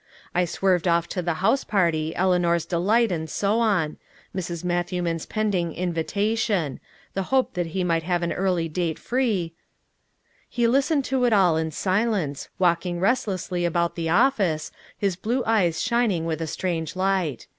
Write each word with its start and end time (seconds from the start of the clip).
I 0.33 0.45
swerved 0.45 0.87
off 0.87 1.07
to 1.09 1.21
the 1.21 1.35
house 1.45 1.63
party; 1.63 2.15
Eleanor's 2.15 2.65
delight, 2.65 3.11
and 3.11 3.29
so 3.29 3.59
on; 3.59 3.97
Mrs. 4.35 4.63
Matthewman's 4.63 5.27
pending 5.27 5.75
invitation; 5.75 6.79
the 7.13 7.21
hope 7.29 7.53
that 7.53 7.67
he 7.77 7.83
might 7.83 8.01
have 8.01 8.23
an 8.23 8.33
early 8.33 8.67
date 8.67 8.97
free 8.97 9.53
He 10.49 10.65
listened 10.65 11.05
to 11.05 11.25
it 11.25 11.33
all 11.33 11.55
in 11.55 11.69
silence, 11.69 12.49
walking 12.57 12.99
restlessly 12.99 13.63
about 13.63 13.95
the 13.95 14.09
office, 14.09 14.71
his 14.97 15.15
blue 15.15 15.43
eyes 15.45 15.79
shining 15.83 16.25
with 16.25 16.41
a 16.41 16.47
strange 16.47 16.95
light. 16.95 17.45